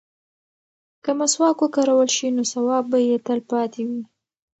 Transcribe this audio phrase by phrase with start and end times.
[1.03, 4.01] که مسواک وکارول شي نو ثواب به یې تل پاتې وي.